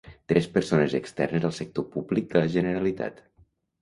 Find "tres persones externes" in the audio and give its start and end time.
0.31-1.45